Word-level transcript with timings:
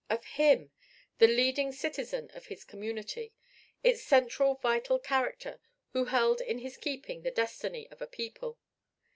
Of 0.09 0.25
him! 0.25 0.71
the 1.19 1.27
leading 1.27 1.71
citizen 1.71 2.31
of 2.33 2.47
his 2.47 2.63
community, 2.63 3.35
its 3.83 4.01
central 4.01 4.55
vital 4.55 4.97
character 4.97 5.59
who 5.93 6.05
held 6.05 6.41
in 6.41 6.57
his 6.57 6.75
keeping 6.75 7.21
the 7.21 7.29
destiny 7.29 7.87
of 7.91 8.01
a 8.01 8.07
people! 8.07 8.57